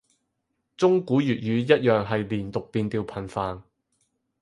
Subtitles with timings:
[0.77, 3.61] 中古粵語一樣係連讀變調頻繁